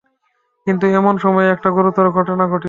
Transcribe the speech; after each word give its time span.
কিন্তু 0.67 0.85
এমন 0.91 1.15
সময়ে 1.17 1.47
একটা 1.49 1.69
গুরুতর 1.69 2.05
ঘটনা 2.09 2.43
ঘটিল। 2.47 2.59